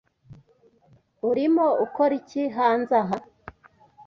Urimo 1.29 1.67
ukora 1.85 2.13
iki 2.21 2.43
hanze 2.55 2.93
aha? 3.01 3.17